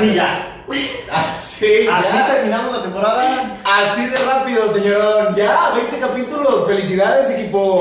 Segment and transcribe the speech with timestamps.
[0.00, 0.64] Así ya.
[1.12, 2.26] Así, Así ya.
[2.26, 3.60] terminamos la temporada.
[3.62, 5.36] Así de rápido, señor.
[5.36, 6.66] Ya, 20 capítulos.
[6.66, 7.80] Felicidades, equipo.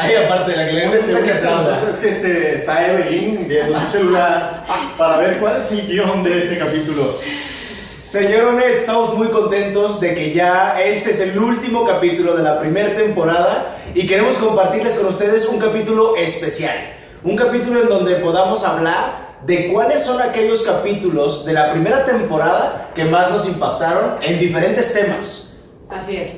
[0.00, 1.82] Ay, aparte de la que le que aplauda.
[1.90, 4.64] Es que este, está Evelyn viendo su celular
[4.96, 7.14] para ver cuál es el guion de este capítulo.
[7.20, 12.94] Señorones, estamos muy contentos de que ya este es el último capítulo de la primera
[12.94, 16.74] temporada y queremos compartirles con ustedes un capítulo especial.
[17.22, 22.90] Un capítulo en donde podamos hablar de cuáles son aquellos capítulos de la primera temporada
[22.94, 25.58] que más nos impactaron en diferentes temas.
[25.90, 26.32] Así es.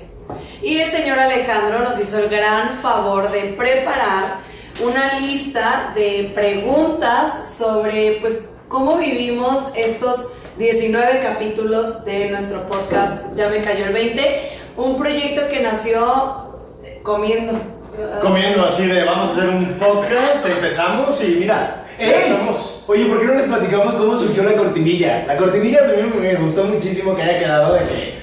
[0.63, 4.39] Y el señor Alejandro nos hizo el gran favor de preparar
[4.85, 13.49] una lista de preguntas sobre pues cómo vivimos estos 19 capítulos de nuestro podcast Ya
[13.49, 17.53] me cayó el 20, un proyecto que nació eh, comiendo.
[18.21, 22.13] Comiendo así de vamos a hacer un podcast, empezamos y mira, ¡Ey!
[22.31, 22.85] estamos.
[22.89, 25.25] Oye, ¿por qué no les platicamos cómo surgió la cortinilla?
[25.27, 28.17] La cortinilla también me gustó muchísimo que haya quedado de que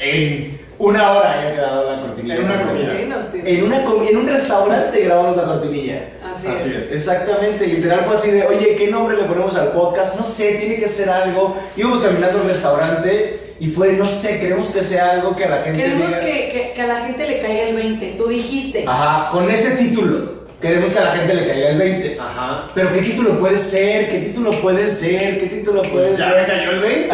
[0.00, 2.34] en una hora haya quedado la cortinilla.
[2.36, 3.00] En una comida.
[3.44, 6.00] En, una com- en un restaurante grabamos la cortinilla.
[6.32, 6.76] Así, Así es.
[6.86, 6.92] es.
[6.92, 10.18] Exactamente, literal fue así de, oye, ¿qué nombre le ponemos al podcast?
[10.18, 11.56] No sé, tiene que ser algo.
[11.76, 15.58] Íbamos caminando al restaurante y fue, no sé, queremos que sea algo que a la
[15.62, 18.14] gente Queremos que, que- que a la gente le caiga el 20.
[18.18, 18.84] Tú dijiste.
[18.86, 20.41] Ajá, con ese título.
[20.62, 22.16] Queremos que a la gente le caiga el 20.
[22.20, 22.66] Ajá.
[22.74, 24.08] Pero ¿qué título puede ser?
[24.08, 25.40] ¿Qué título puede ser?
[25.40, 26.40] ¿Qué título puede Pues ya ser?
[26.42, 27.04] me cayó el 20.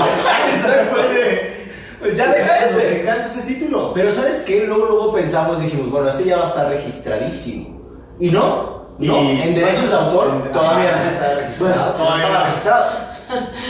[0.54, 1.54] Exactamente.
[1.98, 3.00] Pues ya deja Nos ese.
[3.00, 3.92] encanta ese título.
[3.92, 4.64] Pero ¿sabes qué?
[4.66, 7.81] Luego, luego pensamos, dijimos, bueno, este ya va a estar registradísimo.
[8.20, 11.92] Y no, no, en derechos de autor todavía no está registrado.
[11.94, 12.44] Todavía no no.
[12.47, 12.87] registrado.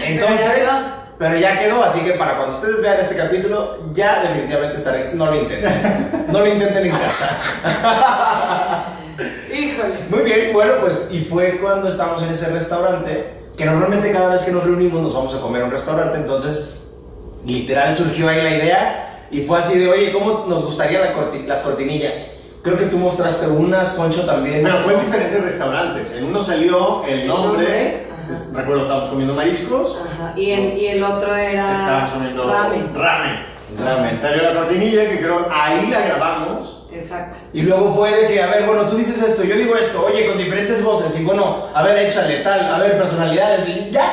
[0.04, 0.72] Entonces, Pero ya quedó.
[1.18, 5.24] pero ya quedó, así que para cuando ustedes vean este capítulo, ya definitivamente está registrado.
[5.24, 6.26] No lo intenten.
[6.30, 7.30] No lo intenten en casa.
[9.52, 9.94] Híjole.
[10.10, 14.42] Muy bien, bueno, pues y fue cuando estábamos en ese restaurante, que normalmente cada vez
[14.42, 16.84] que nos reunimos nos vamos a comer a un restaurante, entonces
[17.44, 21.44] literal surgió ahí la idea y fue así de, oye, ¿cómo nos gustaría la corti-
[21.46, 22.34] las cortinillas?
[22.62, 24.62] Creo que tú mostraste unas, Poncho también.
[24.62, 26.12] Pero fue en diferentes restaurantes.
[26.12, 28.06] En uno salió el El nombre.
[28.52, 29.98] recuerdo, estábamos comiendo mariscos.
[30.04, 30.32] Ajá.
[30.36, 31.72] Y, en- y el otro era.
[31.72, 32.94] Estábamos comiendo Ramen.
[32.94, 33.57] ramen.
[33.76, 34.18] Ramen.
[34.18, 36.86] Salió la cortinilla que creo ahí la grabamos.
[36.92, 37.36] Exacto.
[37.52, 40.26] Y luego fue de que, a ver, bueno, tú dices esto, yo digo esto, oye,
[40.26, 44.10] con diferentes voces, y bueno, a ver, échale tal, a ver, personalidades, y ya,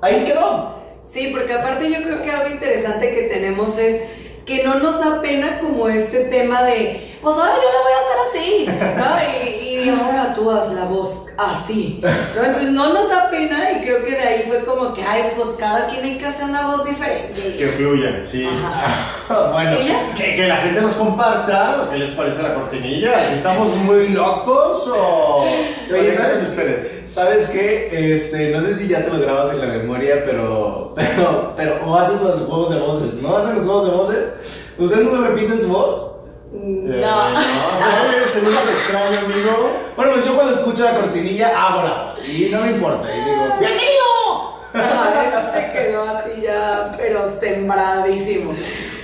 [0.00, 0.74] ahí quedó.
[1.06, 4.02] Sí, porque aparte yo creo que algo interesante que tenemos es
[4.46, 8.00] que no nos da pena como este tema de, pues ahora yo la voy a
[8.00, 8.66] hacer así,
[8.98, 9.50] ¿no?
[9.50, 9.53] Y,
[9.84, 12.42] y ahora tú haz la voz así, ¿no?
[12.42, 15.50] Entonces no nos da pena y creo que de ahí fue como que, ay, pues
[15.58, 17.56] cada quien hay que hacer una voz diferente.
[17.58, 18.48] Que fluya, sí.
[19.28, 19.78] Bueno.
[20.16, 23.26] Que, que la gente nos comparta qué les parece la cortinilla.
[23.28, 25.44] Si estamos muy locos o.
[25.90, 26.16] Oye, ¿sabes?
[26.16, 26.42] ¿sabes?
[26.48, 27.02] Ustedes.
[27.06, 28.14] ¿Sabes qué?
[28.14, 31.96] Este, no sé si ya te lo grabas en la memoria, pero, pero, pero, o
[31.96, 33.36] haces los juegos de voces, ¿no?
[33.36, 34.32] ¿Hacen los juegos de voces?
[34.78, 36.13] ¿Ustedes no repiten su voz?
[36.56, 37.30] Eh, No.
[37.30, 37.40] no,
[38.24, 39.70] es el único extraño, amigo.
[39.96, 43.18] Bueno, pues yo cuando escucho la cortinilla hago la voz, y no me importa, y
[43.30, 44.54] digo, ¡bienvenido!
[44.74, 48.52] Eso te quedó a ti ya, pero sembradísimo.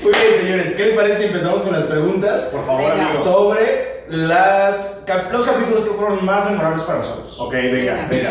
[0.02, 2.44] Muy bien, señores, ¿qué les parece si empezamos con las preguntas?
[2.52, 3.06] Por favor, Venga.
[3.06, 3.22] amigo.
[3.24, 7.38] Sobre las, cap- los capítulos que fueron más memorables para nosotros.
[7.38, 8.30] Ok, venga, venga.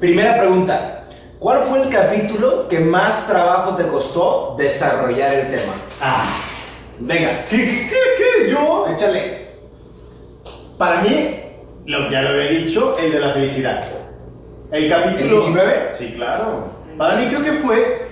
[0.00, 0.92] Primera pregunta.
[1.38, 5.72] ¿Cuál fue el capítulo que más trabajo te costó desarrollar el tema?
[6.00, 6.24] Ah,
[6.98, 8.50] Venga, ¿qué, qué, qué, qué?
[8.50, 9.46] Yo, échale.
[10.78, 11.36] para mí,
[11.86, 13.84] lo, ya lo había dicho, el de la felicidad.
[14.72, 15.20] El capítulo.
[15.24, 15.88] ¿El 19?
[15.92, 16.64] Sí, claro.
[16.98, 18.06] Para mí creo que fue.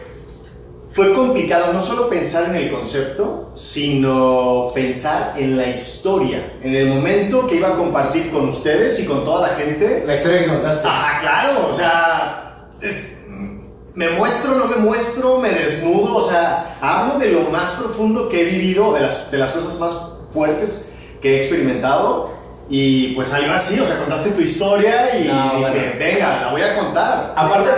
[0.92, 6.86] Fue complicado no solo pensar en el concepto, sino pensar en la historia, en el
[6.86, 10.04] momento que iba a compartir con ustedes y con toda la gente.
[10.06, 10.86] La historia que contaste.
[10.86, 13.13] Ajá, claro, o sea, es-
[13.94, 18.40] me muestro, no me muestro, me desnudo, o sea, hablo de lo más profundo que
[18.42, 19.96] he vivido, de las, de las cosas más
[20.32, 22.30] fuertes que he experimentado.
[22.68, 25.80] Y pues salió así, o sea, contaste tu historia y No, dije, bueno.
[25.98, 27.34] venga, la voy a contar.
[27.36, 27.70] Aparte,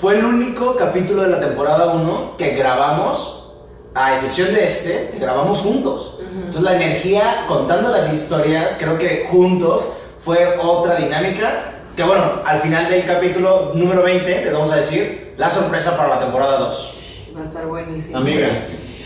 [0.00, 3.54] fue el único capítulo de la temporada 1 que grabamos,
[3.94, 6.18] a excepción de este, que grabamos juntos.
[6.34, 9.84] Entonces la energía contando las historias, creo que juntos
[10.24, 11.74] fue otra dinámica.
[11.96, 16.08] Que bueno, al final del capítulo número 20 les vamos a decir la sorpresa para
[16.10, 17.32] la temporada 2.
[17.36, 18.18] Va a estar buenísimo.
[18.18, 18.48] Amiga.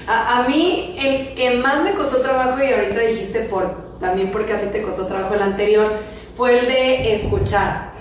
[0.06, 4.52] A, a mí el que más me costó trabajo y ahorita dijiste por también porque
[4.52, 5.92] a ti te costó trabajo el anterior
[6.36, 7.92] fue el de escuchar.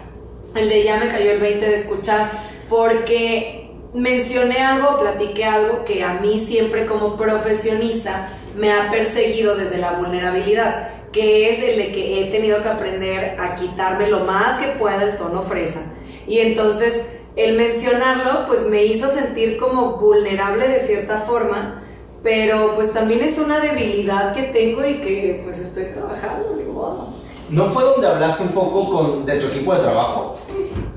[0.55, 2.31] El de ya me cayó el 20 de escuchar
[2.69, 9.77] porque mencioné algo, platiqué algo que a mí siempre como profesionista me ha perseguido desde
[9.77, 14.59] la vulnerabilidad, que es el de que he tenido que aprender a quitarme lo más
[14.59, 15.81] que pueda el tono fresa
[16.27, 21.83] Y entonces el mencionarlo pues me hizo sentir como vulnerable de cierta forma,
[22.23, 27.09] pero pues también es una debilidad que tengo y que pues estoy trabajando, de modo.
[27.49, 30.35] ¿No fue donde hablaste un poco con, de tu equipo de trabajo?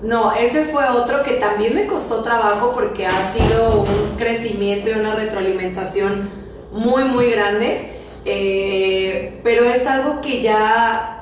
[0.02, 4.92] No, ese fue otro que también me costó trabajo porque ha sido un crecimiento y
[4.92, 6.30] una retroalimentación
[6.72, 7.98] muy, muy grande.
[8.24, 11.17] Eh, pero es algo que ya,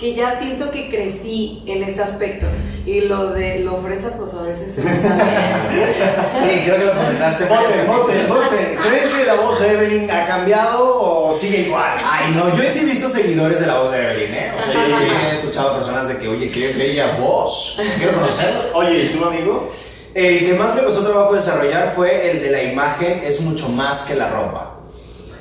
[0.00, 2.46] que ya siento que crecí en ese aspecto.
[2.86, 5.22] Y lo de lo fresa, pues a veces se me sale.
[6.42, 7.44] Sí, creo que lo comentaste.
[7.44, 8.76] Voten, voten, voten.
[8.82, 10.98] ¿Creen que la voz de Evelyn ha cambiado
[11.28, 11.92] o sigue igual?
[12.02, 14.52] Ay, no, yo sí he visto seguidores de la voz de Evelyn, ¿eh?
[14.58, 14.92] O sea, Sí.
[14.98, 17.78] sí he escuchado personas de que, oye, qué bella voz.
[17.98, 18.60] Quiero conocerla.
[18.74, 19.70] Oye, ¿y tú, amigo?
[20.14, 24.02] El que más me costó trabajo desarrollar fue el de la imagen es mucho más
[24.02, 24.79] que la ropa.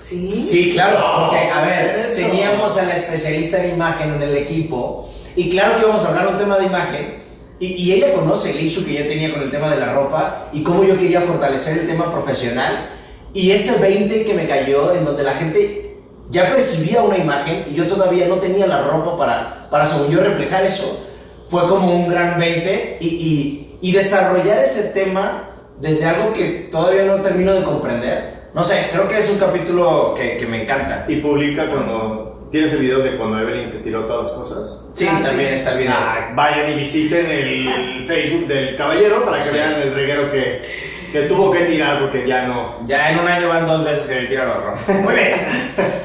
[0.09, 0.41] ¿Sí?
[0.41, 5.51] Sí, claro, porque, a ver, teníamos a la especialista en imagen en el equipo y
[5.51, 7.17] claro que íbamos a hablar un tema de imagen
[7.59, 10.50] y, y ella conoce el issue que yo tenía con el tema de la ropa
[10.51, 12.89] y cómo yo quería fortalecer el tema profesional
[13.33, 15.97] y ese 20 que me cayó en donde la gente
[16.31, 20.21] ya percibía una imagen y yo todavía no tenía la ropa para, para según yo
[20.21, 21.06] reflejar eso,
[21.47, 27.03] fue como un gran 20 y, y, y desarrollar ese tema desde algo que todavía
[27.06, 28.38] no termino de comprender.
[28.53, 31.05] No sé, creo que es un capítulo que, que me encanta.
[31.07, 32.25] Y publica cuando.
[32.51, 34.85] ¿Tienes el video de cuando Evelyn te tiró todas las cosas?
[34.95, 35.23] Sí, Ah, sí.
[35.23, 35.93] también está el video.
[35.95, 41.21] Ah, vayan y visiten el Facebook del caballero para que vean el reguero que, que
[41.27, 42.79] tuvo que tirar porque ya no.
[42.87, 44.77] Ya en un año van dos veces que me tiran horror.
[45.03, 45.35] Muy bien.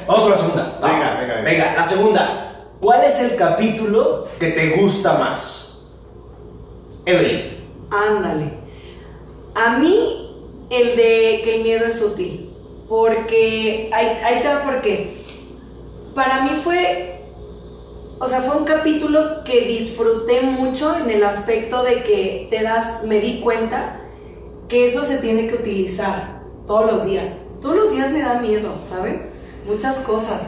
[0.07, 0.79] Vamos con la segunda.
[0.83, 1.51] Venga, venga, venga.
[1.51, 2.51] Venga, la segunda.
[2.79, 5.89] ¿Cuál es el capítulo que te gusta más?
[7.07, 7.65] Evelyn.
[7.91, 8.51] Ándale.
[9.55, 10.24] A mí,
[10.71, 12.51] el de que el miedo es útil.
[12.89, 13.91] Porque.
[13.93, 15.15] Ahí, ahí te va por qué.
[16.15, 17.21] Para mí fue.
[18.19, 23.05] O sea, fue un capítulo que disfruté mucho en el aspecto de que te das.
[23.05, 24.01] Me di cuenta
[24.69, 27.41] que eso se tiene que utilizar todos los días.
[27.61, 29.31] Todos los días me da miedo, ¿saben?
[29.67, 30.43] Muchas cosas.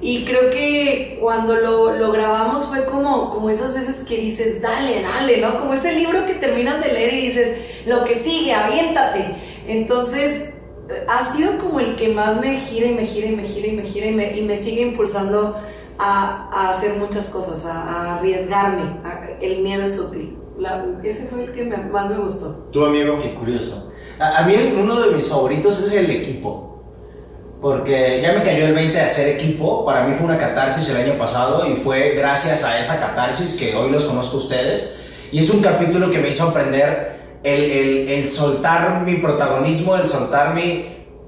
[0.00, 5.02] Y creo que cuando lo, lo grabamos fue como, como esas veces que dices, dale,
[5.02, 5.58] dale, ¿no?
[5.58, 9.34] Como ese libro que terminas de leer y dices, lo que sigue, aviéntate.
[9.66, 10.50] Entonces,
[10.88, 13.66] eh, ha sido como el que más me gira y me gira y me gira
[13.68, 15.56] y me gira y me, y me sigue impulsando
[15.98, 18.82] a, a hacer muchas cosas, a, a arriesgarme.
[19.04, 20.36] a- el miedo es útil.
[20.58, 22.68] La- ese fue el que me- más me gustó.
[22.72, 23.18] ¿Tu amigo?
[23.20, 23.92] Qué curioso.
[24.18, 26.62] A, a mí uno de mis favoritos es el equipo.
[27.60, 29.84] Porque ya me cayó el 20 de hacer equipo.
[29.84, 33.74] Para mí fue una catarsis el año pasado y fue gracias a esa catarsis que
[33.74, 35.00] hoy los conozco a ustedes.
[35.32, 37.15] Y es un capítulo que me hizo aprender
[37.54, 40.84] el, el- el soltar mi protagonismo, el soltar mi,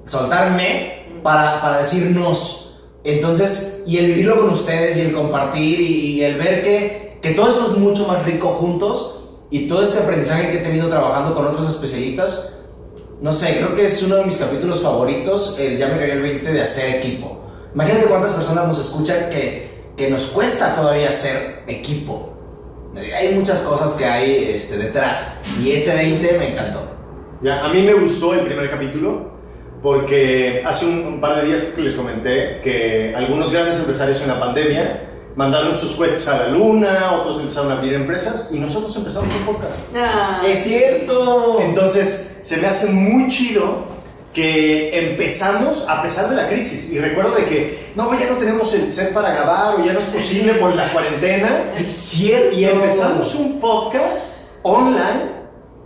[0.07, 2.65] soltarme para, para decir nos.
[3.05, 7.49] Entonces, y el vivirlo con ustedes y el compartir y, el ver que, que todo
[7.49, 11.47] esto es mucho más rico juntos y todo este aprendizaje que he tenido trabajando con
[11.47, 12.59] otros especialistas,
[13.23, 16.23] no sé, creo que es uno de mis capítulos favoritos, el ya me cayó el
[16.23, 17.39] 20 de hacer equipo.
[17.75, 22.28] Imagínate cuántas personas nos escuchan que, que nos cuesta todavía hacer equipo.
[22.99, 26.81] Hay muchas cosas que hay este, detrás y ese 20 me encantó.
[27.43, 29.39] Ya, a mí me gustó el primer capítulo
[29.83, 34.29] porque hace un, un par de días que les comenté que algunos grandes empresarios en
[34.29, 38.97] la pandemia mandaron sus cohetes a la luna, otros empezaron a abrir empresas y nosotros
[38.97, 39.79] empezamos un podcast.
[39.97, 41.61] Ah, ¡Es cierto!
[41.61, 43.85] Entonces, se me hace muy chido
[44.43, 46.91] que empezamos a pesar de la crisis.
[46.93, 49.99] Y recuerdo de que, no, ya no tenemos el set para grabar o ya no
[50.01, 51.65] es posible por la cuarentena.
[51.77, 52.57] ¡Es cierto!
[52.57, 55.39] Y empezamos un podcast online.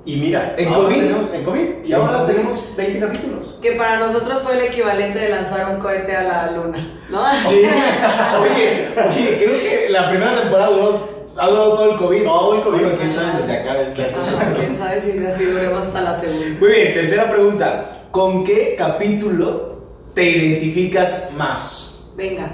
[0.05, 0.97] Y mira, ¿En ahora COVID?
[1.01, 1.69] tenemos- en COVID.
[1.85, 2.33] Y En ahora COVID.
[2.35, 3.59] tenemos 20 capítulos.
[3.63, 7.25] que para nosotros fue el equivalente de lanzar un cohete a la luna, ¿no?
[7.49, 7.63] Sí.
[8.43, 12.25] Oye, oye, creo que la primera temporada duró, ha durado todo el COVID.
[12.25, 12.81] Todo el COVID.
[12.81, 14.33] Bueno, quién sabe si se acaba esta cosa.
[14.41, 16.61] Ajá, quién sabe si así duremos hasta la segunda.
[16.61, 18.02] Muy bien, tercera pregunta.
[18.12, 22.12] ¿Con qué capítulo te identificas más?
[22.14, 22.47] Venga,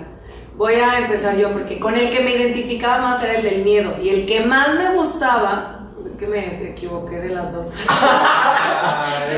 [0.56, 3.96] voy a empezar yo porque con el que me identificaba más era el del miedo
[4.00, 5.77] y el que más me gustaba,
[6.18, 7.68] que me equivoqué de las dos.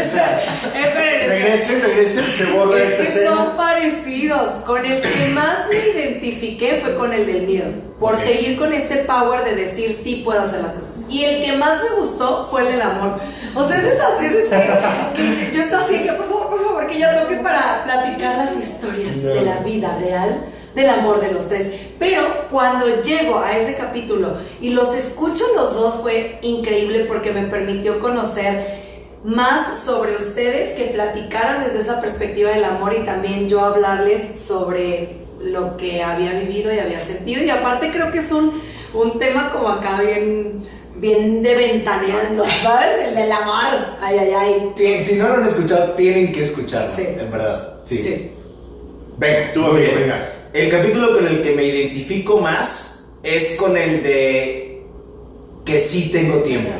[0.00, 0.38] Esperen,
[0.74, 1.28] esperen.
[1.28, 3.30] Regresen, regresen, se borra Es esta que escena.
[3.36, 4.50] son parecidos.
[4.64, 7.70] Con el que más me identifiqué fue con el del miedo.
[7.98, 11.00] Por seguir con este power de decir sí puedo hacer las cosas.
[11.08, 13.20] Y el que más me gustó fue el del amor.
[13.54, 16.49] O sea, es esas veces que, que yo estaba así, que por favor,
[16.90, 20.44] por favor, que ya toque para platicar las historias de la vida real
[20.74, 21.72] del amor de los tres.
[21.98, 27.42] Pero cuando llego a ese capítulo y los escucho los dos fue increíble porque me
[27.42, 28.80] permitió conocer
[29.24, 35.08] más sobre ustedes, que platicaran desde esa perspectiva del amor y también yo hablarles sobre
[35.42, 37.42] lo que había vivido y había sentido.
[37.42, 38.62] Y aparte creo que es un,
[38.94, 40.62] un tema como acá bien,
[40.96, 43.08] bien de ventaneando, ¿sabes?
[43.08, 43.96] El del amor.
[44.00, 44.72] Ay, ay, ay.
[44.76, 46.94] Tien- Si no lo han escuchado, tienen que escucharlo.
[46.96, 47.02] Sí.
[47.18, 47.74] En verdad.
[47.82, 47.98] Sí.
[47.98, 48.30] Sí.
[49.16, 49.94] Venga, Tú, bien.
[49.98, 50.28] venga.
[50.52, 54.82] El capítulo con el que me identifico más es con el de
[55.64, 56.70] que sí tengo tiempo.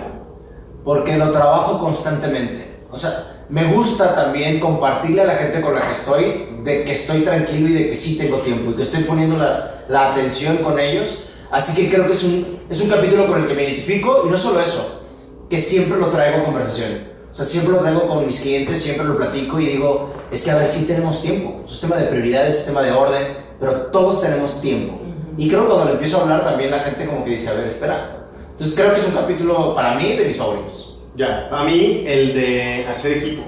[0.85, 2.65] Porque lo trabajo constantemente.
[2.91, 6.93] O sea, me gusta también compartirle a la gente con la que estoy de que
[6.93, 10.57] estoy tranquilo y de que sí tengo tiempo y que estoy poniendo la, la atención
[10.59, 11.25] con ellos.
[11.51, 14.31] Así que creo que es un, es un capítulo con el que me identifico y
[14.31, 15.03] no solo eso,
[15.49, 17.11] que siempre lo traigo a conversación.
[17.31, 20.51] O sea, siempre lo traigo con mis clientes, siempre lo platico y digo, es que
[20.51, 21.61] a ver, sí tenemos tiempo.
[21.67, 25.01] Es un tema de prioridades, es un tema de orden, pero todos tenemos tiempo.
[25.37, 27.53] Y creo que cuando le empiezo a hablar también la gente como que dice, a
[27.53, 28.27] ver, espera.
[28.51, 30.99] Entonces creo que es un capítulo para mí de mis favoritos.
[31.17, 33.43] Ya, a mí el de hacer equipo.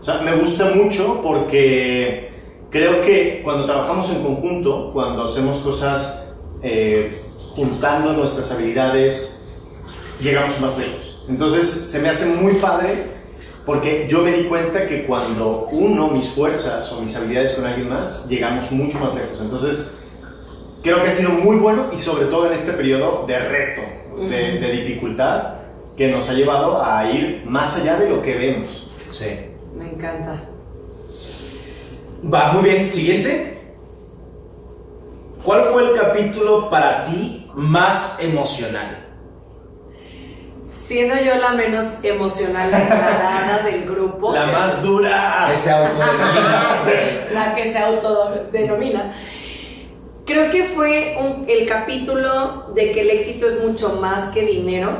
[0.00, 2.32] O sea, me gusta mucho porque
[2.70, 6.27] creo que cuando trabajamos en conjunto, cuando hacemos cosas
[6.62, 7.22] eh,
[7.54, 9.42] juntando nuestras habilidades,
[10.20, 11.24] llegamos más lejos.
[11.28, 13.18] Entonces se me hace muy padre
[13.66, 17.88] porque yo me di cuenta que cuando uno mis fuerzas o mis habilidades con alguien
[17.88, 19.40] más, llegamos mucho más lejos.
[19.40, 19.98] Entonces
[20.82, 23.82] creo que ha sido muy bueno y sobre todo en este periodo de reto,
[24.18, 25.58] de, de dificultad,
[25.96, 28.90] que nos ha llevado a ir más allá de lo que vemos.
[29.10, 29.26] Sí.
[29.76, 30.48] Me encanta.
[32.32, 32.90] Va, muy bien.
[32.90, 33.57] Siguiente.
[35.44, 39.04] ¿Cuál fue el capítulo para ti más emocional?
[40.86, 44.32] Siendo yo la menos emocional declarada del grupo.
[44.32, 45.48] La más dura.
[45.54, 46.82] Que se autodenomina.
[47.32, 49.12] la que se autodenomina.
[50.24, 54.90] Creo que fue un- el capítulo de que el éxito es mucho más que dinero,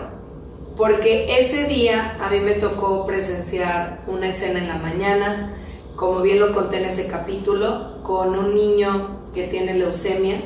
[0.77, 5.55] porque ese día a mí me tocó presenciar una escena en la mañana,
[5.99, 10.41] como bien lo conté en ese capítulo, con un niño que tiene leucemia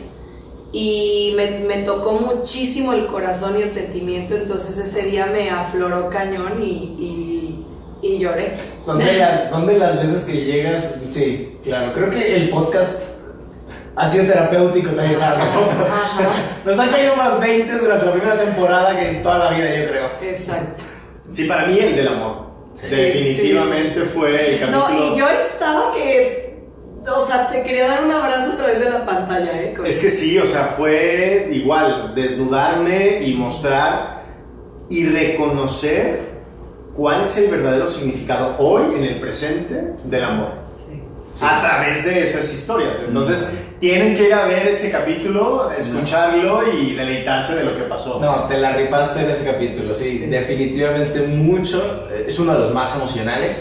[0.72, 6.08] y me, me tocó muchísimo el corazón y el sentimiento, entonces ese día me afloró
[6.08, 7.66] cañón y, y-
[8.04, 8.56] y lloré.
[8.84, 10.94] Son de, las, son de las veces que llegas.
[11.08, 11.92] Sí, claro.
[11.94, 13.04] Creo que el podcast
[13.94, 15.76] ha sido terapéutico también para nosotros.
[15.88, 16.32] Ajá.
[16.64, 19.88] Nos han caído más 20 durante la primera temporada que en toda la vida, yo
[19.88, 20.10] creo.
[20.20, 20.82] Exacto.
[21.30, 22.51] Sí, para mí el del amor.
[22.74, 24.88] Sí, Definitivamente fue el capítulo.
[24.88, 26.42] No, y yo estaba que.
[27.04, 29.74] O sea, te quería dar un abrazo a través de la pantalla, ¿eh?
[29.76, 34.22] Con- Es que sí, o sea, fue igual, desnudarme y mostrar
[34.88, 36.20] y reconocer
[36.94, 40.52] cuál es el verdadero significado hoy en el presente del amor.
[40.88, 41.02] Sí.
[41.44, 42.98] A través de esas historias.
[43.06, 43.48] Entonces,
[43.82, 48.20] tienen que ir a ver ese capítulo, escucharlo y deleitarse de lo que pasó.
[48.20, 50.26] No, te la ripaste en ese capítulo, sí, Sí.
[50.26, 52.08] definitivamente mucho.
[52.26, 53.60] Es uno de los más emocionales.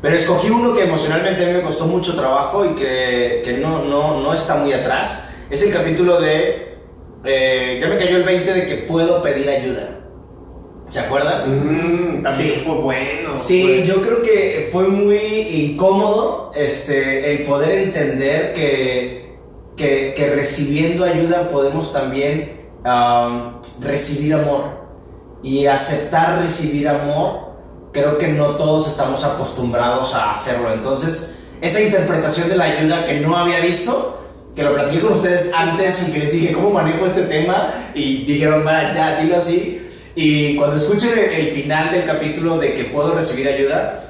[0.00, 3.84] Pero escogí uno que emocionalmente a mí me costó mucho trabajo y que, que no,
[3.84, 5.28] no, no está muy atrás.
[5.50, 6.74] Es el capítulo de...
[7.26, 9.90] eh, ya me cayó el 20 de que puedo pedir ayuda.
[10.88, 11.50] ¿Se acuerdan?
[11.50, 12.62] Mm, también Sí.
[12.64, 13.30] fue bueno.
[13.34, 19.25] Sí, yo creo que fue muy incómodo este, el poder entender que,
[19.76, 24.86] que, recibiendo ayuda podemos también am, recibir amor.
[25.42, 27.52] Y aceptar recibir amor,
[27.92, 30.72] creo que no todos estamos acostumbrados a hacerlo.
[30.72, 35.52] Entonces, esa interpretación de la ayuda que no había visto, que lo platiqué con ustedes
[35.54, 39.82] antes y que les dije cómo manejo este tema, y dijeron, va, ya, dilo así.
[40.14, 44.02] Y cuando escuchen el final del capítulo de que puedo recibir ayuda,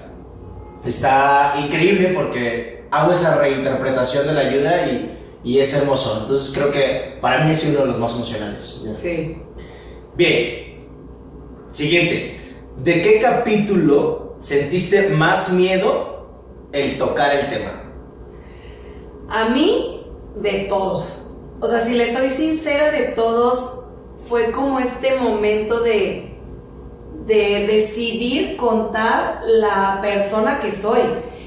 [0.87, 5.16] está increíble porque hago esa reinterpretación de la ayuda y,
[5.47, 6.19] y es hermoso.
[6.23, 8.85] Entonces creo que para mí es uno de los más emocionales.
[9.01, 9.41] Sí.
[10.17, 10.85] Bien,
[11.71, 12.41] siguiente.
[12.83, 16.27] ¿De qué capítulo sentiste más miedo
[16.73, 17.85] el tocar el tema?
[19.29, 21.31] A mí, de todos.
[21.61, 23.85] O sea, si le soy sincera, de todos,
[24.29, 26.37] fue como este momento de,
[27.25, 30.99] de decidir contar la persona que soy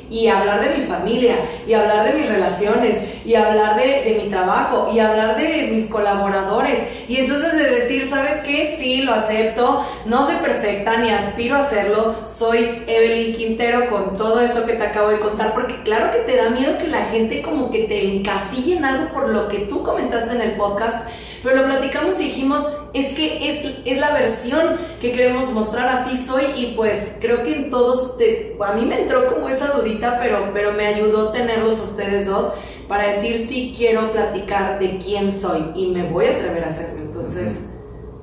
[0.10, 1.36] y hablar de mi familia
[1.68, 6.80] y hablar de mis relaciones y hablar de, mi trabajo y hablar de mis colaboradores
[7.08, 8.76] y entonces de decir, ¿sabes qué?
[8.80, 14.42] Sí, lo acepto, no soy perfecta ni aspiro a hacerlo, soy Evelyn Quintero con todo
[14.42, 17.42] eso que te acabo de contar porque claro que te da miedo que la gente
[17.42, 21.08] como que te encasille en algo por lo que tú comentaste en el podcast
[21.44, 26.18] pero lo platicamos y dijimos, es que es, es la versión que queremos mostrar, así
[26.18, 30.20] soy y pues creo que en todos, te- a mí me entró como esa dudita,
[30.22, 32.54] pero, pero me ayudó tenerlos a ustedes dos
[32.88, 37.02] para decir sí quiero platicar de quién soy y me voy a atrever a hacerlo,
[37.04, 37.70] entonces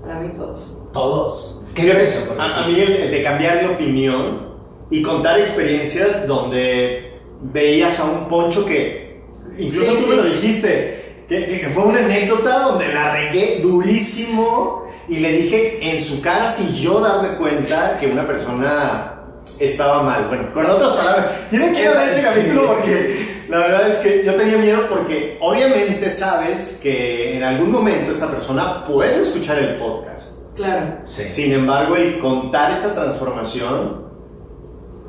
[0.00, 0.78] para mí todos.
[0.92, 1.64] Todos.
[1.74, 2.36] ¿Qué es eso?
[2.40, 4.56] A, a mí el, el de cambiar de opinión
[4.90, 9.20] y contar experiencias donde veías a un poncho que,
[9.58, 14.86] incluso Sí, tú sí, me lo dijiste, que, fue una anécdota donde la regué durísimo
[15.08, 19.22] y le dije en su cara sin yo darme cuenta que una persona
[19.58, 20.28] estaba mal.
[20.28, 23.96] Bueno, con otras palabras, tienen que ir a ver ese capítulo porque la verdad es
[23.98, 29.58] que yo tenía miedo porque obviamente sabes que en algún momento esta persona puede escuchar
[29.58, 30.54] el podcast.
[30.56, 30.98] Claro.
[31.04, 31.22] Sí.
[31.22, 34.05] Sin embargo, el contar esta transformación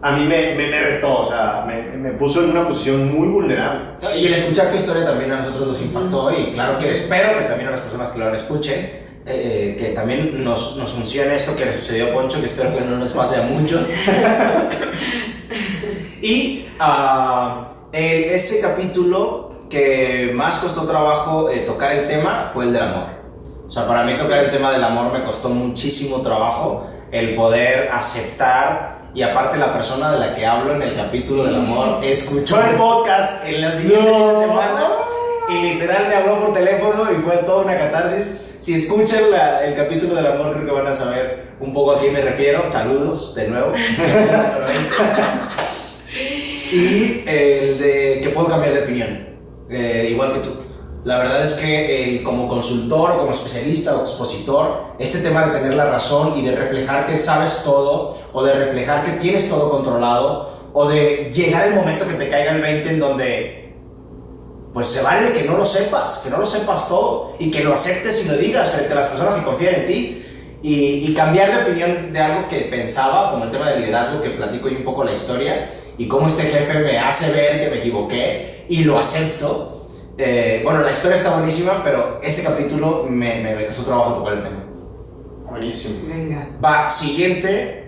[0.02, 3.28] a mí me, me, me retó, o sea, me, me puso en una posición muy
[3.28, 3.92] vulnerable.
[4.18, 7.46] Y el escuchar tu historia también a nosotros nos impactó y claro que espero que
[7.46, 11.66] también a las personas que lo escuchen, eh, que también nos, nos funcione esto que
[11.66, 13.90] le sucedió a Poncho, que espero que no nos pase a muchos.
[16.22, 22.74] y ah, el- ese capítulo que más costó trabajo eh, tocar el tema fue el
[22.74, 23.08] del amor.
[23.68, 27.90] O sea, para mí tocar el tema del amor me costó muchísimo trabajo el poder
[27.92, 32.62] aceptar y aparte la persona de la que hablo en el capítulo del amor escuchó
[32.62, 34.40] el podcast en la siguiente No.
[34.42, 34.90] semana
[35.50, 38.42] y literal me habló por teléfono y fue toda una catarsis.
[38.60, 42.00] Si escuchan la- el capítulo del amor creo que van a saber un poco a
[42.00, 42.64] quién me refiero.
[42.72, 43.72] Saludos de nuevo.
[46.72, 49.28] y el de que puedo cambiar de opinión,
[49.70, 50.50] eh, igual que tú.
[51.04, 55.58] La verdad es que eh, como consultor o como especialista o expositor, este tema de
[55.60, 59.72] tener la razón y de reflejar que sabes todo o de reflejar que tienes todo
[59.72, 63.74] controlado o de llegar el momento que te caiga el 20 en donde
[64.76, 67.74] pues se vale que no lo sepas, que no lo sepas todo y que lo
[67.74, 70.24] aceptes y lo digas frente a las personas que confían en ti
[70.62, 74.30] y, y cambiar de opinión de algo que pensaba, como el tema del liderazgo que
[74.30, 77.80] platico yo un poco la historia y cómo este jefe me hace ver que me
[77.80, 79.88] equivoqué y lo acepto.
[80.16, 84.34] Eh, bueno, la historia está buenísima, pero ese capítulo me, me, me costó trabajo tocar
[84.34, 84.64] el tema.
[85.50, 86.14] Buenísimo.
[86.14, 86.50] Venga.
[86.64, 87.87] Va, siguiente.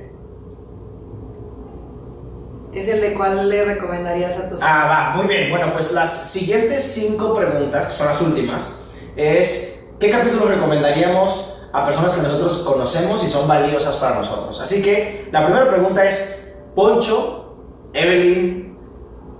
[2.79, 5.49] ¿Es el de cuál le recomendarías a tus Ah, va, muy bien.
[5.49, 8.69] Bueno, pues las siguientes cinco preguntas, que son las últimas,
[9.17, 14.61] es ¿qué capítulos recomendaríamos a personas que nosotros conocemos y son valiosas para nosotros?
[14.61, 17.57] Así que la primera pregunta es, Poncho,
[17.91, 18.77] Evelyn,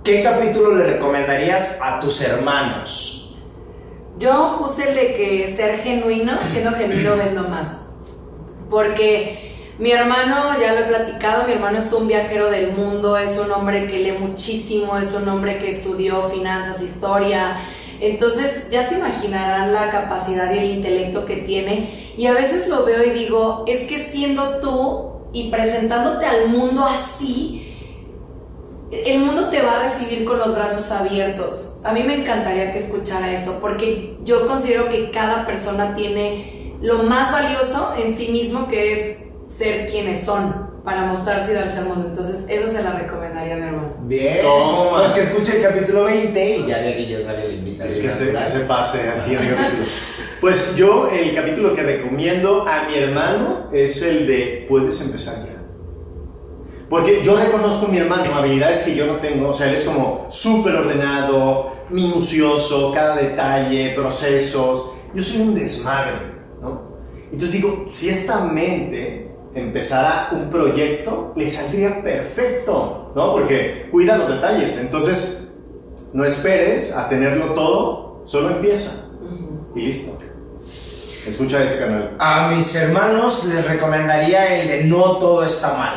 [0.04, 3.38] ¿qué capítulo le recomendarías a tus hermanos?
[4.18, 7.86] Yo puse el de que ser genuino, siendo genuino vendo más.
[8.68, 9.49] Porque
[9.80, 13.50] mi hermano, ya lo he platicado, mi hermano es un viajero del mundo, es un
[13.50, 17.56] hombre que lee muchísimo, es un hombre que estudió finanzas, historia.
[17.98, 22.12] Entonces ya se imaginarán la capacidad y el intelecto que tiene.
[22.18, 26.84] Y a veces lo veo y digo, es que siendo tú y presentándote al mundo
[26.84, 27.74] así,
[28.90, 31.80] el mundo te va a recibir con los brazos abiertos.
[31.84, 37.04] A mí me encantaría que escuchara eso, porque yo considero que cada persona tiene lo
[37.04, 41.86] más valioso en sí mismo, que es ser quienes son, para mostrarse y darse al
[41.86, 42.06] mundo.
[42.08, 43.88] Entonces, eso se la recomendaría a mi hermano.
[44.02, 44.40] Bien.
[44.42, 45.00] Toma.
[45.00, 48.02] Pues que escuche el capítulo 20 y ya de aquí ya sale la Es invitación.
[48.02, 49.84] que se, que se pase así el capítulo.
[50.40, 55.56] Pues yo el capítulo que recomiendo a mi hermano es el de puedes empezar ya.
[56.88, 59.50] Porque yo reconozco a mi hermano habilidades que yo no tengo.
[59.50, 64.92] O sea, él es como súper ordenado, minucioso, cada detalle, procesos.
[65.14, 66.12] Yo soy un desmadre,
[66.62, 66.90] ¿no?
[67.30, 73.32] Entonces digo, si esta mente empezara un proyecto, le saldría perfecto, ¿no?
[73.32, 74.78] Porque cuida los detalles.
[74.78, 75.52] Entonces,
[76.12, 79.08] no esperes a tenerlo todo, solo empieza
[79.74, 80.18] y listo.
[81.26, 82.16] Escucha ese canal.
[82.18, 85.94] A mis hermanos les recomendaría el de No todo está mal.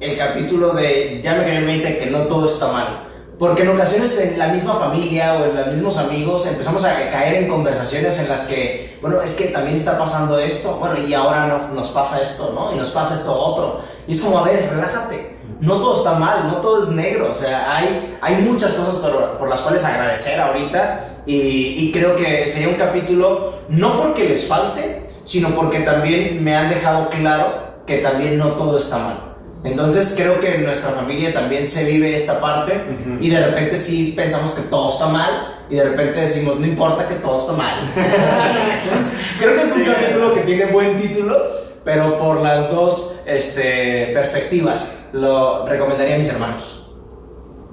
[0.00, 3.07] El capítulo de Ya me cayó en mente que no todo está mal.
[3.38, 7.44] Porque en ocasiones en la misma familia o en los mismos amigos empezamos a caer
[7.44, 11.46] en conversaciones en las que, bueno, es que también está pasando esto, bueno, y ahora
[11.46, 12.72] no- nos pasa esto, ¿no?
[12.74, 13.80] Y nos pasa esto otro.
[14.08, 15.38] Y es como, a ver, relájate.
[15.60, 17.30] No todo está mal, no todo es negro.
[17.30, 21.08] O sea, hay, hay muchas cosas por, por las cuales agradecer ahorita.
[21.26, 26.56] Y, y creo que sería un capítulo, no porque les falte, sino porque también me
[26.56, 29.27] han dejado claro que también no todo está mal.
[29.64, 33.18] Entonces creo que en nuestra familia también se vive esta parte Ujú.
[33.22, 37.08] y de repente sí pensamos que todo está mal y de repente decimos no importa
[37.08, 37.74] que todo está mal.
[38.84, 39.90] Entonces, creo que es un Sí.
[39.90, 41.36] capítulo que tiene buen título,
[41.84, 46.74] pero por las dos este, perspectivas lo recomendaría a mis hermanos.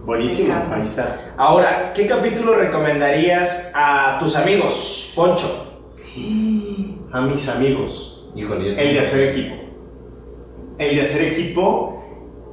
[0.05, 1.33] Buenísimo, ahí está.
[1.37, 5.67] Ahora, ¿qué capítulo recomendarías a tus amigos, Poncho?
[7.11, 9.55] A mis amigos, Híjole, yo- el de hacer equipo.
[10.77, 12.03] El de hacer equipo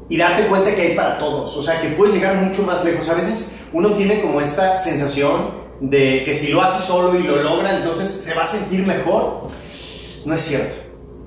[0.09, 1.57] y darte cuenta que hay para todos.
[1.57, 3.09] O sea, que puedes llegar mucho más lejos.
[3.09, 7.43] A veces uno tiene como esta sensación de que si lo hace solo y lo
[7.43, 9.49] logra, entonces se va a sentir mejor.
[10.25, 10.77] No es cierto.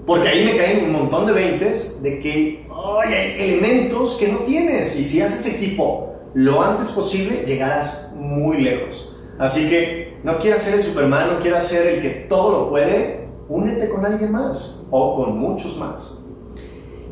[0.05, 4.39] Porque ahí me caen un montón de veintes de que ay, hay elementos que no
[4.39, 4.95] tienes.
[4.99, 9.15] Y si haces equipo lo antes posible, llegarás muy lejos.
[9.39, 13.25] Así que no quieras ser el Superman, no quieras ser el que todo lo puede.
[13.49, 16.24] únete con alguien más o con muchos más.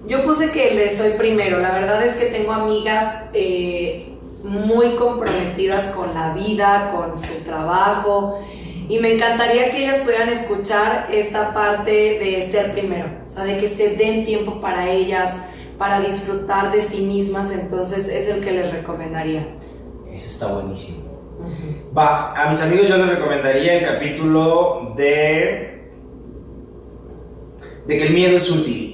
[0.05, 1.59] Yo puse que le soy primero.
[1.59, 4.05] La verdad es que tengo amigas eh,
[4.43, 8.39] muy comprometidas con la vida, con su trabajo.
[8.89, 13.57] Y me encantaría que ellas pudieran escuchar esta parte de ser primero, o sea, de
[13.57, 15.37] que se den tiempo para ellas,
[15.77, 19.47] para disfrutar de sí mismas, entonces es el que les recomendaría.
[20.11, 20.97] Eso está buenísimo.
[21.97, 25.89] Va, a mis amigos yo les recomendaría el capítulo de.
[27.87, 28.92] de que el miedo es útil.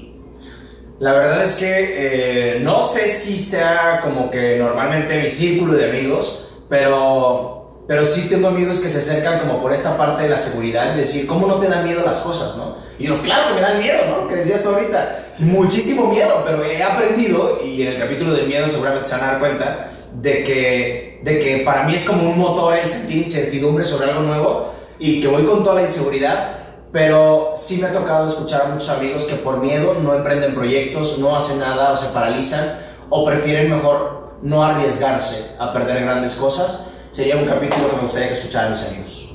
[1.00, 5.90] La verdad es que eh, no sé si sea como que normalmente mi círculo de
[5.90, 7.60] amigos, pero
[7.90, 11.00] pero sí tengo amigos que se acercan como por esta parte de la seguridad y
[11.00, 12.76] decir, ¿cómo no te dan miedo las cosas, no?
[13.00, 14.28] Y yo, claro que me dan miedo, ¿no?
[14.28, 18.70] Que decías tú ahorita, muchísimo miedo, pero he aprendido, y en el capítulo del miedo
[18.70, 22.38] seguramente se van a dar cuenta, de que, de que para mí es como un
[22.38, 26.59] motor el sentir incertidumbre sobre algo nuevo y que voy con toda la inseguridad,
[26.92, 31.20] pero sí me ha tocado escuchar a muchos amigos que por miedo no emprenden proyectos,
[31.20, 36.92] no hacen nada o se paralizan o prefieren mejor no arriesgarse a perder grandes cosas
[37.12, 39.26] sería un capítulo que me gustaría que escucharan mis amigos.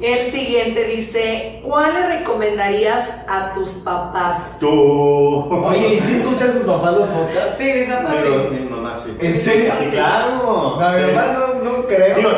[0.00, 4.58] El siguiente dice, ¿cuál le recomendarías a tus papás?
[4.58, 4.68] Tú.
[4.68, 7.54] Oye, ¿y si escuchan sus papás los podcasts?
[7.56, 8.54] Sí, mis papás Pero sí.
[8.54, 9.16] mi mamá sí.
[9.20, 9.72] ¿En serio?
[9.78, 10.76] Sí, claro.
[10.78, 12.16] No, mi mamá no, no creo.
[12.16, 12.30] Digo,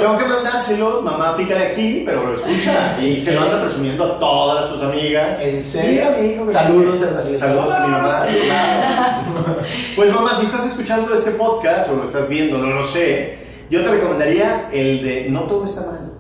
[0.69, 2.99] mandárselos, mamá pica de aquí, pero lo escucha.
[3.01, 5.41] Y se lo anda presumiendo a todas sus amigas.
[5.41, 6.05] ¿En serio?
[6.19, 7.39] Me Saludos Saludos.
[7.41, 8.23] Saludos a mi mamá.
[9.97, 13.39] Pues mamá, si estás escuchando este podcast o lo estás viendo, no lo sé,
[13.71, 16.13] yo te recomendaría el de No todo está mal.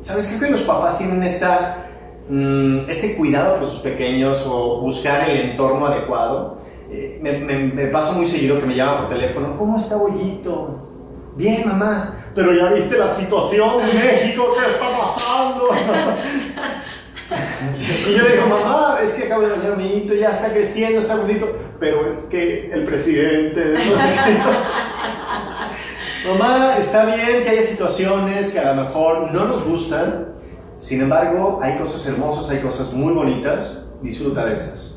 [0.00, 0.26] ¿Sabes?
[0.28, 1.86] Creo que los papás tienen esta,
[2.28, 6.58] mm, este cuidado por sus pequeños o buscar el entorno adecuado.
[6.90, 10.78] Eh, me, me- me pasa muy seguido que me llaman por teléfono, ¿cómo está Bollito?
[11.36, 15.68] Bien, mamá, pero ya viste la situación México, ¿qué está pasando?
[18.08, 21.00] y yo digo, mamá, es que acabo de dañar a mi hito, ya está creciendo,
[21.00, 23.74] está gordito, pero es que el presidente...
[23.74, 23.84] no sé
[26.22, 26.28] qué".
[26.28, 30.28] mamá, está bien que haya situaciones que a lo mejor no nos gustan,
[30.78, 34.91] sin embargo, hay cosas hermosas, hay cosas muy bonitas, disfruta de esas.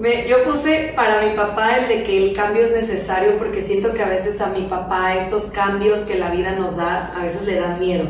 [0.00, 4.02] Yo puse para mi papá el de que el cambio es necesario porque siento que
[4.02, 7.60] a veces a mi papá estos cambios que la vida nos da a veces le
[7.60, 8.06] dan miedo.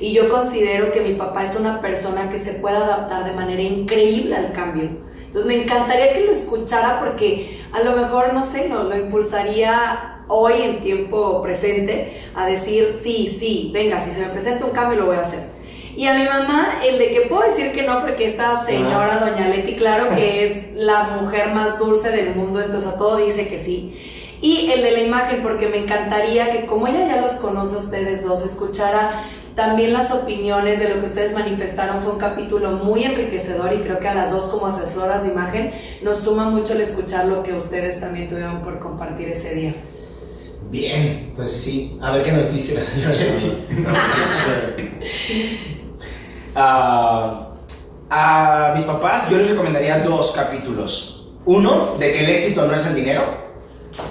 [0.00, 3.62] Y yo considero que mi papá es una persona que se puede adaptar de manera
[3.62, 4.90] increíble al cambio.
[5.26, 10.24] Entonces me encantaría que lo escuchara porque a lo mejor, no sé, no, lo impulsaría
[10.26, 14.98] hoy en tiempo presente a decir, sí, sí, venga, si se me presenta un cambio
[14.98, 15.57] lo voy a hacer.
[15.98, 19.48] Y a mi mamá, el de que puedo decir que no, porque esa señora, doña
[19.48, 23.58] Leti, claro que es la mujer más dulce del mundo, entonces a todo dice que
[23.58, 23.98] sí.
[24.40, 27.78] Y el de la imagen, porque me encantaría que como ella ya los conoce a
[27.78, 29.24] ustedes dos, escuchara
[29.56, 32.00] también las opiniones de lo que ustedes manifestaron.
[32.00, 35.72] Fue un capítulo muy enriquecedor y creo que a las dos como asesoras de imagen
[36.02, 39.74] nos suma mucho el escuchar lo que ustedes también tuvieron por compartir ese día.
[40.70, 41.98] Bien, pues sí.
[42.00, 43.50] A ver qué nos dice la señora Leti.
[46.54, 47.44] Ah,
[48.10, 51.28] a mis papás yo les recomendaría dos capítulos.
[51.44, 53.24] Uno, de que el éxito no es el dinero,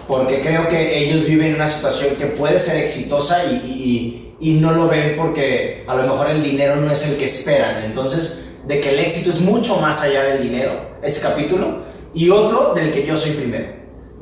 [0.08, 4.88] porque creo que ellos viven una situación que puede ser exitosa y, y- no lo
[4.88, 7.84] ven porque a lo mejor el dinero no es el que esperan.
[7.84, 11.80] Entonces, de que el éxito es mucho más allá del dinero, ese capítulo.
[12.14, 13.68] Y otro, del que yo soy primero.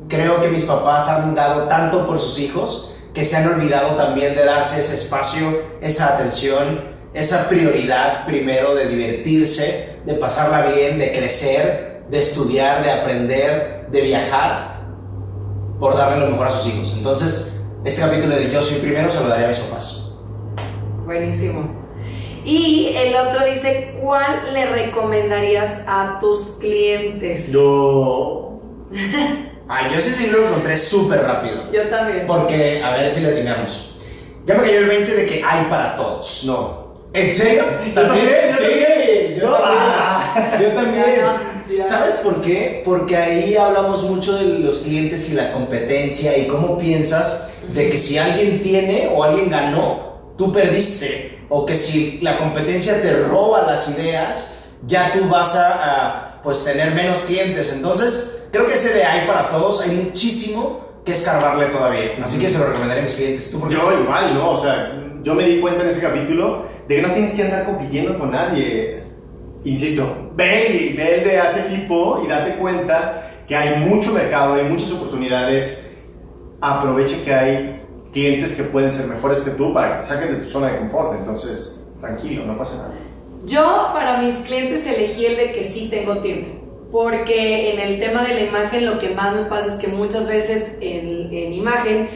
[0.08, 4.34] Creo que mis papás han dado tanto por sus hijos que se han olvidado también
[4.34, 5.46] de darse ese espacio,
[5.80, 12.90] esa atención, esa prioridad primero de divertirse, de pasarla bien, de crecer, de estudiar, de
[12.90, 14.82] aprender, de viajar,
[15.80, 16.94] por darle lo mejor a sus hijos.
[16.94, 20.18] Entonces, este capítulo de Yo soy primero se lo daría a mis papás.
[21.06, 21.86] Buenísimo.
[22.44, 27.50] Y el otro dice, ¿cuál le recomendarías a tus clientes?
[27.50, 28.60] Yo.
[29.68, 31.72] Ay, yo ese sí lo encontré súper rápido.
[31.72, 32.26] Yo también.
[32.26, 33.96] Porque, a ver si le atinamos.
[34.44, 36.44] Ya me cayó el 20 de que hay para todos.
[36.44, 36.85] No.
[37.16, 37.64] ¿En serio?
[37.86, 39.40] Yo también, yo Sí, también.
[39.40, 40.60] yo también.
[40.60, 41.24] Yo también.
[41.88, 42.82] ¿Sabes por qué?
[42.84, 47.96] Porque ahí hablamos mucho de los clientes y la competencia y cómo piensas de que
[47.96, 51.38] si alguien tiene o alguien ganó, tú perdiste.
[51.48, 55.72] O que si la competencia te roba las ideas, ya tú vas a,
[56.36, 57.72] a, pues tener menos clientes.
[57.72, 62.18] Entonces, creo que ese de hay para todos, hay muchísimo que escarbarle todavía.
[62.22, 63.50] Así que se lo recomendaré a mis clientes.
[63.50, 63.76] ¿Tú por qué?
[63.76, 64.50] Yo igual, ¿no?
[64.50, 67.64] O sea, yo me di cuenta en ese capítulo de que no tienes que andar
[67.64, 69.02] compitiendo con nadie.
[69.64, 74.54] Insisto, ve y ve el de ese equipo y date cuenta que hay mucho mercado,
[74.54, 75.90] hay muchas oportunidades.
[76.60, 80.40] Aprovecha que hay clientes que pueden ser mejores que tú para que te saquen de
[80.42, 81.18] tu zona de confort.
[81.18, 82.94] Entonces, tranquilo, no pasa nada.
[83.44, 86.48] Yo para mis clientes elegí el de que sí tengo tiempo,
[86.90, 90.26] porque en el tema de la imagen lo que más me pasa es que muchas
[90.26, 92.08] veces en, en imagen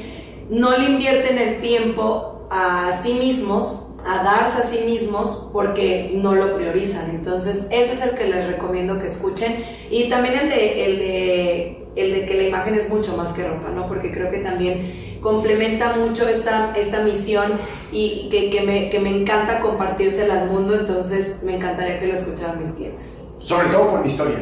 [0.49, 6.35] no le invierten el tiempo a sí mismos a darse a sí mismos porque no
[6.35, 7.11] lo priorizan.
[7.11, 9.65] Entonces, ese es el que les recomiendo que escuchen.
[9.91, 13.47] Y también el de, el de, el de que la imagen es mucho más que
[13.47, 13.87] ropa, ¿no?
[13.87, 17.53] Porque creo que también complementa mucho esta, esta misión
[17.93, 20.75] y, que, que, me, que me encanta compartírsela al mundo.
[20.75, 23.25] Entonces, me encantaría que lo escucharan mis clientes.
[23.39, 24.39] Sobre todo por mi historia.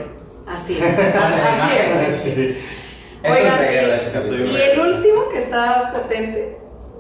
[0.47, 0.99] Así es.
[0.99, 1.75] Así
[2.09, 2.16] es.
[2.16, 2.59] Sí.
[3.25, 6.57] Oigan, ese y, y el último que está potente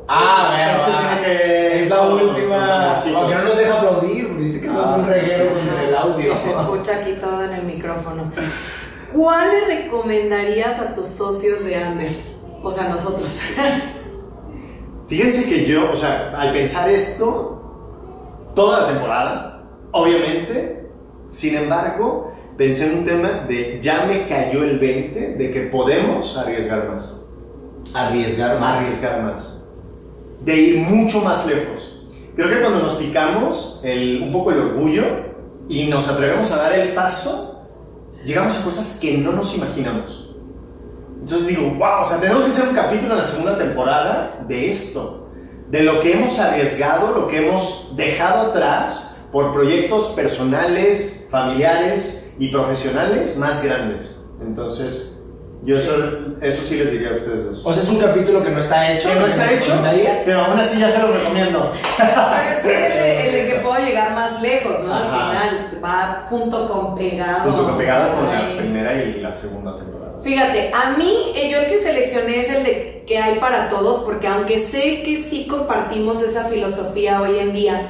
[0.08, 3.00] Ah, bueno, tiene que- es la última.
[3.02, 5.68] Sí, Aunque no nos deja aplaudir, dice que somos Ah, un reguero sí, sí.
[5.68, 6.34] con el audio.
[6.42, 8.32] Se escucha aquí todo en el micrófono.
[9.12, 12.12] ¿Cuál le recomendarías a tus socios de Ander?
[12.62, 13.38] O sea, nosotros.
[15.08, 20.90] Fíjense que yo, o sea, al pensar esto, toda la temporada, obviamente,
[21.28, 26.36] sin embargo, pensé en un tema de ya me cayó el 20 de que podemos
[26.36, 27.26] arriesgar más.
[27.94, 28.82] Arriesgar más.
[28.82, 29.57] Arriesgar más.
[30.40, 32.06] De ir mucho más lejos.
[32.36, 35.02] Creo que cuando nos picamos el, un poco el orgullo
[35.68, 37.66] y nos atrevemos a dar el paso,
[38.24, 40.34] llegamos a cosas que no nos imaginamos.
[41.20, 44.70] Entonces digo, wow, o sea, tenemos que hacer un capítulo en la segunda temporada de
[44.70, 45.28] esto,
[45.68, 52.48] de lo que hemos arriesgado, lo que hemos dejado atrás por proyectos personales, familiares y
[52.48, 54.24] profesionales más grandes.
[54.40, 55.17] Entonces,
[55.62, 55.92] yo eso,
[56.40, 57.62] eso sí les diría a ustedes dos.
[57.66, 59.08] O sea, es un capítulo que no está hecho.
[59.08, 59.72] Que no está hecho,
[60.24, 61.72] pero aún así ya se lo recomiendo.
[61.96, 64.94] Pero es que es el, de- el de que puedo llegar más lejos, ¿no?
[64.94, 65.30] Ajá.
[65.30, 67.50] Al final, va junto con pegado.
[67.50, 69.98] Junto con pegada con la primera y la segunda temporada.
[70.22, 74.04] Fíjate, a mí eh, yo el que seleccioné es el de que hay para todos,
[74.04, 77.88] porque aunque sé que sí compartimos esa filosofía hoy en día,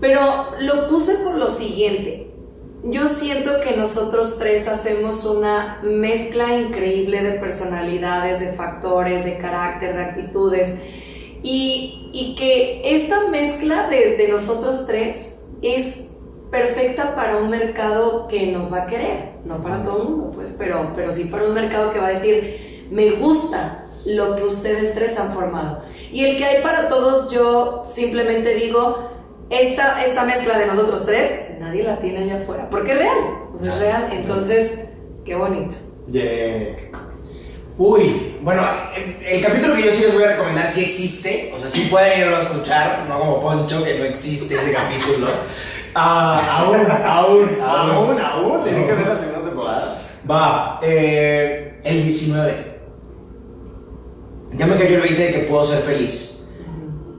[0.00, 2.27] pero lo puse por lo siguiente.
[2.84, 9.96] Yo siento que nosotros tres hacemos una mezcla increíble de personalidades, de factores, de carácter,
[9.96, 10.68] de actitudes,
[11.42, 16.04] y, y que esta mezcla de, nosotros tres es
[16.52, 20.54] perfecta para un mercado que nos va a querer, no para todo el mundo, pues,
[20.56, 24.94] pero, pero sí para un mercado que va a decir, me gusta lo que ustedes
[24.94, 25.82] tres han formado.
[26.12, 29.17] Y el que hay para todos, yo simplemente digo,
[29.50, 33.18] esta, esta mezcla de nosotros tres, nadie la tiene allá afuera, porque es real,
[33.54, 34.72] o sea, es real, entonces,
[35.24, 35.76] qué bonito.
[36.10, 36.76] Yeah.
[37.78, 41.60] Uy, bueno, el, el capítulo que yo sí les voy a recomendar sí existe, o
[41.60, 45.28] sea, sí pueden irlo a escuchar, no como Poncho, que no existe ese capítulo.
[45.94, 50.02] Ah, aún, aún, Aún, aún, tiene que ver la segunda temporada.
[50.30, 52.52] Va, eh, el 19.
[54.54, 56.37] Ya me cayó el 20 de que puedo ser feliz.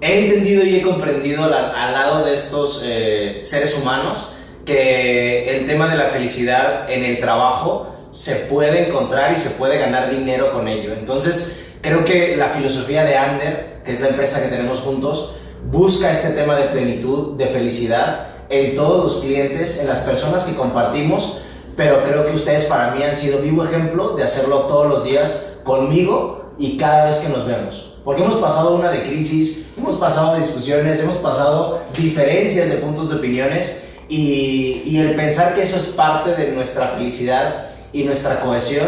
[0.01, 4.29] He entendido y he comprendido al, al lado de estos eh, seres humanos
[4.65, 9.77] que el tema de la felicidad en el trabajo se puede encontrar y se puede
[9.77, 10.93] ganar dinero con ello.
[10.93, 15.35] Entonces, creo que la filosofía de Ander, que es la empresa que tenemos juntos,
[15.69, 20.55] busca este tema de plenitud, de felicidad en todos los clientes, en las personas que
[20.55, 21.39] compartimos,
[21.75, 25.57] pero creo que ustedes para mí han sido vivo ejemplo de hacerlo todos los días
[25.63, 27.88] conmigo y cada vez que nos vemos.
[28.09, 33.17] Porque hemos pasado una de crisis, hemos pasado discusiones, hemos pasado diferencias de puntos de
[33.17, 38.87] opiniones y, y el pensar que eso es parte de nuestra felicidad y nuestra cohesión,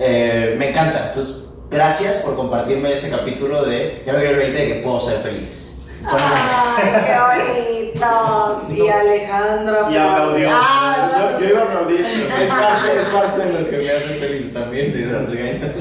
[0.00, 1.06] eh, me encanta.
[1.06, 4.98] Entonces, gracias por compartirme este capítulo de Ya me veo el 20 de que puedo
[4.98, 5.82] ser feliz.
[6.04, 7.77] ¡Ay, qué bonito!
[8.68, 9.90] Sí, Alejandro.
[9.90, 10.48] Y aplaudió.
[10.52, 12.00] Ah, Yo, yo iba a aplaudir.
[12.00, 15.76] Es parte, es parte de lo que me hace feliz también, de las regañas.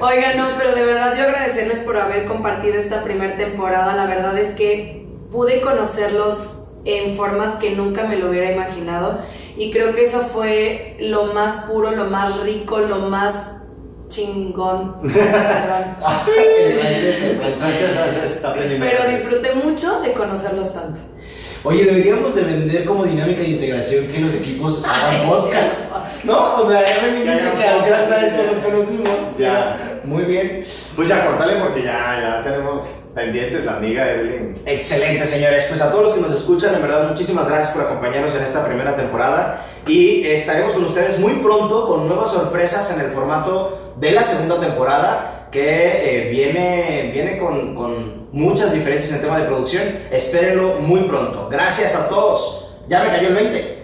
[0.00, 3.94] Oigan, no, pero de verdad yo agradecerles por haber compartido esta primera temporada.
[3.94, 9.20] La verdad es que pude conocerlos en formas que nunca me lo hubiera imaginado.
[9.56, 13.34] Y creo que eso fue lo más puro, lo más rico, lo más
[14.08, 14.96] chingón.
[18.80, 21.00] Pero disfruté mucho de conocerlos tanto.
[21.64, 25.92] Oye, deberíamos de vender como dinámica de integración que los equipos hagan podcast.
[26.24, 26.62] ¿No?
[26.62, 29.36] O sea, ya me dice que podcast, gracias a esto nos conocimos.
[29.38, 30.00] Ya.
[30.04, 30.64] Muy bien.
[30.94, 34.54] Pues ya, cortale porque ya, ya tenemos pendientes la amiga Evelyn.
[34.64, 35.64] Excelente, señores.
[35.68, 38.64] Pues a todos los que nos escuchan, en verdad, muchísimas gracias por acompañarnos en esta
[38.64, 39.64] primera temporada.
[39.86, 44.60] Y estaremos con ustedes muy pronto con nuevas sorpresas en el formato de la segunda
[44.60, 49.82] temporada que eh, viene, viene con, con muchas diferencias en tema de producción.
[50.10, 51.48] Espérenlo muy pronto.
[51.50, 52.76] Gracias a todos.
[52.88, 53.78] Ya me cayó el 20.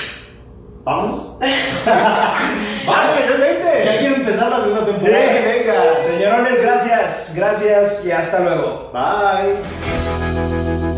[0.84, 1.38] ¿Vamos?
[1.86, 3.24] ¡Vale!
[3.32, 3.84] el 20!
[3.84, 5.40] Ya quiero empezar la segunda Sí, temporada.
[5.42, 5.94] venga.
[5.94, 7.32] Señorones, gracias.
[7.34, 8.90] Gracias y hasta luego.
[8.92, 10.93] Bye.